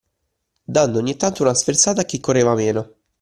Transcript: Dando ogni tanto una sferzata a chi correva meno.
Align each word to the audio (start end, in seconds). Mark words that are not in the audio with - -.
Dando 0.65 0.97
ogni 0.97 1.15
tanto 1.15 1.43
una 1.43 1.53
sferzata 1.53 2.01
a 2.01 2.05
chi 2.05 2.19
correva 2.19 2.55
meno. 2.55 2.93